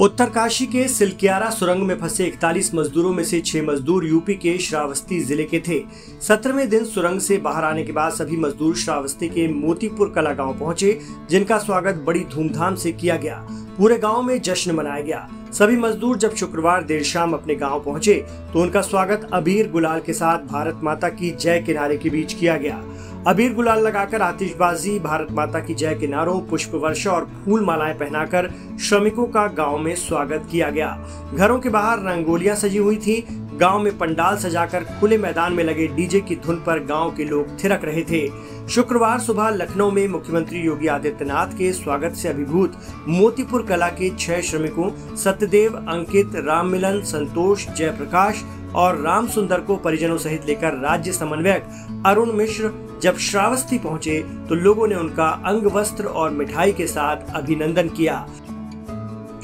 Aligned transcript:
उत्तरकाशी 0.00 0.64
के 0.66 0.86
सिलकियारा 0.88 1.48
सुरंग 1.50 1.82
में 1.86 1.98
फंसे 2.00 2.26
41 2.26 2.70
मजदूरों 2.74 3.12
में 3.12 3.22
से 3.24 3.40
छह 3.40 3.62
मजदूर 3.62 4.06
यूपी 4.06 4.34
के 4.34 4.56
श्रावस्ती 4.58 5.18
ज़िले 5.20 5.44
के 5.44 5.58
थे। 5.60 5.78
सत्रहवें 6.22 6.68
दिन 6.68 6.84
सुरंग 6.84 7.20
से 7.20 7.36
बाहर 7.38 7.64
आने 7.64 7.82
के 7.84 7.92
बाद 7.92 8.12
सभी 8.12 8.36
मजदूर 8.36 8.76
श्रावस्ती 8.76 9.28
के 9.28 9.46
मोतीपुर 9.48 10.12
कला 10.14 10.32
गाँव 10.34 10.58
पहुँचे, 10.58 10.98
जिनका 11.30 11.58
स्वागत 11.58 12.02
बड़ी 12.06 12.20
धूमधाम 12.34 12.74
से 12.74 12.92
किया 12.92 13.16
गया। 13.16 13.36
पूरे 13.78 13.98
गाँव 13.98 14.22
में 14.22 14.40
जश्न 14.40 14.74
मनाया 14.74 15.02
गया। 15.02 15.28
सभी 15.52 15.76
मजदूर 15.76 16.16
जब 16.18 16.34
शुक्रवार 16.36 16.84
देर 16.84 17.02
शाम 17.02 17.32
अपने 17.32 17.54
गाँव 17.56 17.80
पहुँचे 17.84 18.14
तो 18.52 18.62
उनका 18.62 18.80
स्वागत 18.82 19.28
अबीर 19.32 19.70
गुलाल 19.70 20.00
के 20.00 20.12
साथ 20.12 20.46
भारत 20.48 20.80
माता 20.82 21.08
की 21.10 21.30
जय 21.32 21.62
किनारे 21.62 21.96
के 21.96 22.10
बीच 22.10 22.32
किया 22.32 22.56
गया। 22.56 22.82
अबीर 23.26 23.52
गुलाल 23.54 23.82
लगाकर 23.82 24.22
आतिशबाजी, 24.22 24.98
भारत 24.98 25.28
माता 25.30 25.60
की 25.60 25.74
जय 25.74 25.94
किनारों 25.94 26.40
पुष्प 26.40 26.74
वर्षा 26.74 27.10
और 27.10 27.24
फूल 27.44 27.64
मालाएँ 27.64 27.94
पहनाकर 27.94 28.48
श्रमिकों 28.80 29.26
का 29.26 29.46
गाँव 29.46 29.78
में 29.78 29.94
स्वागत 29.94 30.48
किया 30.50 30.70
गया। 30.70 30.88
घरों 31.34 31.58
के 31.58 31.68
बाहर 31.68 31.98
रंगोलियाँ 31.98 32.56
सजी 32.56 32.78
हुई 32.78 32.96
थी। 32.96 33.20
गाँव 33.60 33.82
में 33.82 33.96
पंडाल 33.98 34.36
सजाकर 34.38 34.84
खुले 35.00 35.16
मैदान 35.18 35.52
में 35.52 35.62
लगे 35.64 35.86
डीजे 35.86 36.20
की 36.20 36.36
धुन 36.36 36.56
पर 36.66 36.78
गाँव 36.84 37.10
के 37.16 37.24
लोग 37.24 37.62
थिरक 37.62 37.84
रहे 37.84 38.02
थे। 38.02 38.20
शुक्रवार 38.68 39.18
सुबह 39.20 39.48
लखनऊ 39.50 39.90
में 39.90 40.06
मुख्यमंत्री 40.08 40.60
योगी 40.60 40.86
आदित्यनाथ 40.86 41.52
के 41.58 41.72
स्वागत 41.72 42.14
से 42.16 42.28
अभिभूत 42.28 42.80
मोतीपुर 43.08 43.62
कला 43.62 43.88
के 43.90 44.10
छह 44.16 44.40
श्रमिकों 44.40 45.16
सत्यदेव, 45.16 45.74
अंकित, 45.74 46.36
राम 46.36 46.66
मिलन, 46.66 47.00
संतोष, 47.02 47.66
जयप्रकाश 47.68 48.42
और 48.74 49.00
राम 49.00 49.28
सुंदर 49.28 49.60
को 49.60 49.76
परिजनों 49.76 50.18
सहित 50.18 50.46
लेकर 50.46 50.78
राज्य 50.80 51.12
समन्वयक 51.12 52.02
अरुण 52.06 52.32
मिश्र 52.32 52.72
जब 53.02 53.16
श्रावस्ती 53.18 53.78
पहुँचे 53.78 54.18
तो 54.48 54.54
लोगों 54.54 54.86
ने 54.88 54.94
उनका 54.94 55.28
अंग 55.46 55.66
वस्त्र 55.72 56.04
और 56.04 56.30
मिठाई 56.30 56.72
के 56.72 56.86
साथ 56.86 57.34
अभिनंदन 57.34 57.88
किया। 57.88 58.26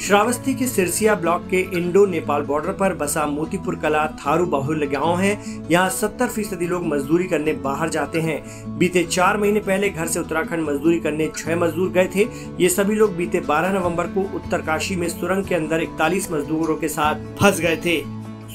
श्रावस्ती 0.00 0.54
के 0.54 0.66
सिरसिया 0.66 1.14
ब्लॉक 1.14 1.46
के 1.50 1.60
इंडो 1.76 2.04
नेपाल 2.06 2.42
बॉर्डर 2.42 2.72
पर 2.72 2.94
बसा 2.94 3.24
मोतीपुर 3.26 3.76
कला 3.76 4.06
थारू 4.18 4.46
बाहुल्य 4.46 4.86
गाँव 4.86 5.18
है। 5.18 5.38
यहाँ 5.70 5.88
सत्तर 5.90 6.26
फ़ीसदी 6.26 6.66
लोग 6.66 6.84
मजदूरी 6.86 7.24
करने 7.24 7.52
बाहर 7.52 7.88
जाते 7.88 8.20
हैं। 8.20 8.78
बीते 8.78 9.02
चार 9.04 9.36
महीने 9.36 9.60
पहले 9.60 9.88
घर 9.90 10.06
से 10.06 10.20
उत्तराखंड 10.20 10.68
मजदूरी 10.68 10.98
करने 11.00 11.30
छह 11.36 11.56
मजदूर 11.56 11.90
गए 11.92 12.08
थे। 12.16 12.26
ये 12.60 12.68
सभी 12.68 12.94
लोग 12.94 13.16
बीते 13.16 13.40
12 13.40 13.72
नवंबर 13.72 14.06
को 14.06 14.20
उत्तरकाशी 14.36 14.96
में 14.96 15.08
सुरंग 15.08 15.44
के 15.44 15.54
अंदर 15.54 15.82
इकतालीस 15.82 16.30
मजदूरों 16.32 16.76
के 16.76 16.88
साथ 16.88 17.14
फंस 17.40 17.60
गए 17.60 17.76
थे। 17.76 18.00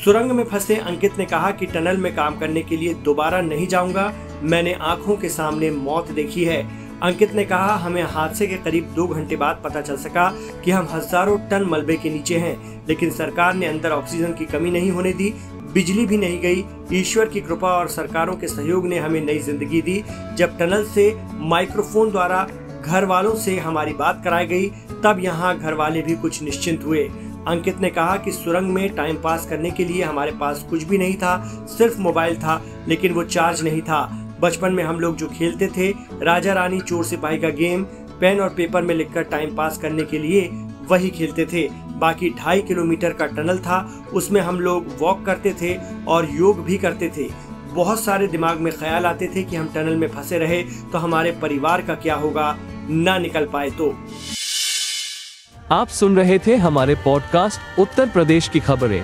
सुरंग 0.04 0.32
में 0.32 0.44
फंसे 0.44 0.76
अंकित 0.76 1.18
ने 1.18 1.26
कहा 1.26 1.52
कि 1.52 1.66
टनल 1.66 1.98
में 1.98 2.14
काम 2.16 2.38
करने 2.40 2.62
के 2.62 2.78
लिए 2.78 2.94
दोबारा 2.94 3.42
नहीं 3.42 3.68
जाऊँगा। 3.68 4.12
मैंने 4.44 4.74
आँखों 4.74 5.16
के 5.16 5.30
सामने 5.30 5.72
मौत 5.72 6.12
देखी 6.12 6.44
है। 6.44 6.62
अंकित 7.04 7.34
ने 7.34 7.44
कहा, 7.46 7.76
हमें 7.76 8.02
हादसे 8.04 8.48
के 8.48 8.56
करीब 8.56 8.92
दो 8.96 9.06
घंटे 9.08 9.36
बाद 9.36 9.62
पता 9.64 9.82
चल 9.82 9.96
सका 9.98 10.28
कि 10.66 10.72
हम 10.72 10.88
हज़ारों 10.92 11.38
टन 11.50 11.64
मलबे 11.64 11.96
के 11.98 12.10
नीचे 12.10 12.38
हैं, 12.38 12.86
लेकिन 12.88 13.12
सरकार 13.12 13.54
ने 13.54 13.66
अंदर 13.66 13.92
ऑक्सीजन 13.92 14.34
की 14.34 14.46
कमी 14.46 14.72
नहीं 14.72 14.92
होने 14.92 15.14
दी, 15.14 15.34
बिजली 15.74 16.06
भी 16.06 16.18
नहीं 16.18 16.40
गई। 16.42 16.64
ईश्वर 16.94 17.30
की 17.30 17.42
कृपा 17.42 17.72
और 17.72 17.88
सरकारों 17.88 18.36
के 18.36 18.48
सहयोग 18.48 18.88
ने 18.88 19.00
हमें 19.00 19.20
नई 19.22 19.40
ज़िंदगी 19.40 19.82
दी, 19.82 20.04
जब 20.38 20.58
टनल 20.58 20.86
से 20.86 21.14
माइक्रोफोन 21.34 22.12
द्वारा 22.12 22.48
घर 22.82 23.06
वालों 23.06 23.36
से 23.36 23.58
हमारी 23.60 23.94
बात 23.94 24.22
कराई 24.24 24.46
गई, 24.46 24.70
तब 25.04 25.20
यहाँ 25.20 25.58
घर 25.60 25.74
वाले 25.74 26.02
भी 26.02 26.16
कुछ 26.16 26.42
निश्चिंत 26.44 26.84
हुए। 26.84 27.10
अंकित 27.48 27.80
ने 27.80 27.90
कहा 27.90 28.16
कि 28.16 28.32
सुरंग 28.32 28.74
में 28.74 28.96
टाइम 28.96 29.22
पास 29.22 29.46
करने 29.50 29.70
के 29.72 29.86
लिए 29.86 30.04
हमारे 30.04 30.32
पास 30.32 30.66
कुछ 30.70 30.84
भी 30.84 30.98
नहीं 30.98 31.16
था, 31.16 31.66
सिर्फ़ 31.78 32.00
मोबाइल 32.00 32.36
था, 32.36 32.62
लेकिन 32.88 33.14
वो 33.14 33.24
चार्ज 33.24 33.64
नहीं 33.64 33.82
था। 33.82 34.21
बचपन 34.42 34.74
में 34.74 34.84
हम 34.84 35.00
लोग 35.00 35.16
जो 35.18 35.28
खेलते 35.30 35.68
थे, 35.68 35.90
राजा 36.22 36.54
रानी 36.54 36.80
चोर 36.82 37.04
सिपाही 37.06 37.38
का 37.40 37.50
गेम, 37.52 37.84
पेन 38.22 38.40
और 38.40 38.50
पेपर 38.50 38.82
में 38.82 38.94
लिखकर 38.96 39.24
टाइम 39.24 39.56
पास 39.56 39.78
करने 39.78 40.04
के 40.04 40.20
लिए 40.20 40.50
वही 40.90 41.10
खेलते 41.10 41.46
थे। 41.46 41.68
बाकी 42.00 42.30
ढाई 42.30 42.62
किलोमीटर 42.62 43.14
का 43.14 43.26
टनल 43.28 43.58
था, 43.60 44.08
उसमें 44.14 44.42
हम 44.42 44.60
लोग 44.60 44.88
वॉक 45.00 45.26
करते 45.26 45.54
थे 45.62 45.76
और 46.08 46.30
योग 46.32 46.64
भी 46.66 46.78
करते 46.78 47.12
थे। 47.18 47.30
बहुत 47.74 48.04
सारे 48.04 48.28
दिमाग 48.28 48.60
में 48.60 48.74
ख्याल 48.74 49.06
आते 49.06 49.28
थे 49.36 49.44
कि 49.44 49.56
हम 49.56 49.68
टनल 49.76 49.96
में 49.96 50.08
फंसे 50.08 50.38
रहे 50.38 50.62
तो 50.92 50.98
हमारे 50.98 51.32
परिवार 51.42 51.82
का 51.82 51.96
क्या 51.96 52.16
होगा, 52.16 52.56
ना 52.90 53.18
निकल 53.20 53.46
पाए 53.46 53.70
तो। 53.72 53.96
आप 55.72 55.88
सुन 55.90 56.16
रहे 56.18 56.40
थे 56.40 56.56
हमारे 56.58 56.96
पॉडकास्ट 56.96 57.80
उत्तर 57.80 58.10
प्रदेश 58.10 58.48
की 58.48 58.60
खबरें। 58.60 59.04